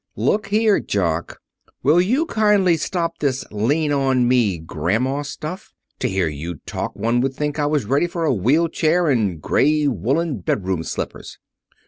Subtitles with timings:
[0.17, 1.39] "Look here, Jock!
[1.83, 5.75] Will you kindly stop this lean on me grandma stuff!
[5.99, 9.39] To hear you talk one would think I was ready for a wheel chair and
[9.39, 11.37] gray woolen bedroom slippers."